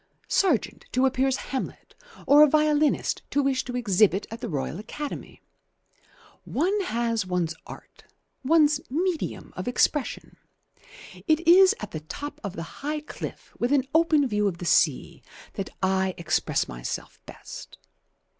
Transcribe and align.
Sargent 0.27 0.85
to 0.93 1.05
appear 1.05 1.27
as 1.27 1.35
'Hamlet' 1.35 1.93
or 2.25 2.41
a 2.41 2.47
violinist 2.49 3.21
to 3.29 3.43
wish 3.43 3.63
to 3.63 3.75
exhibit 3.77 4.25
at 4.31 4.41
the 4.41 4.49
Royal 4.49 4.79
Academy. 4.79 5.43
One 6.43 6.81
has 6.85 7.27
one's 7.27 7.53
art, 7.67 8.05
one's 8.43 8.81
medium 8.89 9.53
of 9.55 9.67
expression. 9.67 10.37
It 11.27 11.47
is 11.47 11.75
at 11.81 11.91
the 11.91 11.99
top 11.99 12.41
of 12.43 12.55
the 12.55 12.63
high 12.81 13.01
cliff 13.01 13.53
with 13.59 13.71
an 13.71 13.83
open 13.93 14.27
view 14.27 14.47
of 14.47 14.57
the 14.57 14.65
sea 14.65 15.21
that 15.53 15.69
I 15.83 16.15
express 16.17 16.67
myself 16.67 17.21
best. 17.27 17.77